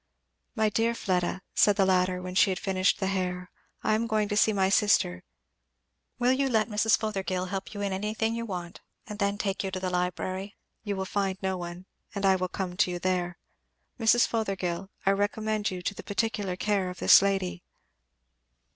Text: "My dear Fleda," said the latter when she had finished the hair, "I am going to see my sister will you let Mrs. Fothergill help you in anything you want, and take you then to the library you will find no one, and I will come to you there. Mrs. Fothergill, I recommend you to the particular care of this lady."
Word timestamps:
"My 0.55 0.69
dear 0.69 0.95
Fleda," 0.95 1.43
said 1.53 1.75
the 1.75 1.85
latter 1.85 2.23
when 2.23 2.33
she 2.33 2.49
had 2.49 2.57
finished 2.57 2.99
the 2.99 3.05
hair, 3.05 3.51
"I 3.83 3.93
am 3.93 4.07
going 4.07 4.29
to 4.29 4.35
see 4.35 4.51
my 4.51 4.67
sister 4.67 5.23
will 6.17 6.31
you 6.31 6.49
let 6.49 6.67
Mrs. 6.69 6.97
Fothergill 6.97 7.45
help 7.49 7.75
you 7.75 7.81
in 7.81 7.93
anything 7.93 8.33
you 8.33 8.43
want, 8.43 8.81
and 9.05 9.19
take 9.39 9.63
you 9.63 9.69
then 9.69 9.73
to 9.73 9.79
the 9.79 9.91
library 9.91 10.55
you 10.83 10.95
will 10.95 11.05
find 11.05 11.37
no 11.43 11.55
one, 11.55 11.85
and 12.15 12.25
I 12.25 12.35
will 12.35 12.47
come 12.47 12.75
to 12.77 12.89
you 12.89 12.97
there. 12.97 13.37
Mrs. 13.99 14.25
Fothergill, 14.25 14.89
I 15.05 15.11
recommend 15.11 15.69
you 15.69 15.83
to 15.83 15.93
the 15.93 16.01
particular 16.01 16.55
care 16.55 16.89
of 16.89 16.97
this 16.97 17.21
lady." 17.21 17.61